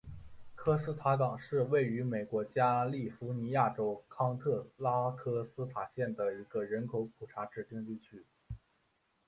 [0.55, 8.25] 科斯塔港是位于美国加利福尼亚州康特拉科斯塔县的一个人口普查指定地区。